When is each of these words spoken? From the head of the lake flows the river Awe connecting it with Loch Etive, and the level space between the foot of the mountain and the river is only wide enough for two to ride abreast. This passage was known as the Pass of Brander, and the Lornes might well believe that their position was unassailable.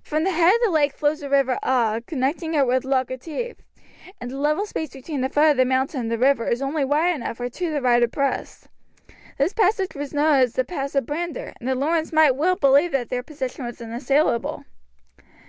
From 0.00 0.22
the 0.22 0.30
head 0.30 0.54
of 0.54 0.60
the 0.62 0.70
lake 0.70 0.92
flows 0.94 1.18
the 1.18 1.28
river 1.28 1.58
Awe 1.64 1.98
connecting 2.06 2.54
it 2.54 2.68
with 2.68 2.84
Loch 2.84 3.10
Etive, 3.10 3.56
and 4.20 4.30
the 4.30 4.38
level 4.38 4.64
space 4.64 4.90
between 4.90 5.22
the 5.22 5.28
foot 5.28 5.50
of 5.50 5.56
the 5.56 5.64
mountain 5.64 6.02
and 6.02 6.08
the 6.08 6.18
river 6.18 6.46
is 6.46 6.62
only 6.62 6.84
wide 6.84 7.16
enough 7.16 7.38
for 7.38 7.48
two 7.50 7.72
to 7.72 7.80
ride 7.80 8.04
abreast. 8.04 8.68
This 9.38 9.52
passage 9.52 9.96
was 9.96 10.14
known 10.14 10.34
as 10.36 10.52
the 10.52 10.64
Pass 10.64 10.94
of 10.94 11.04
Brander, 11.04 11.52
and 11.58 11.68
the 11.68 11.74
Lornes 11.74 12.12
might 12.12 12.36
well 12.36 12.54
believe 12.54 12.92
that 12.92 13.08
their 13.08 13.24
position 13.24 13.64
was 13.64 13.80
unassailable. 13.80 14.64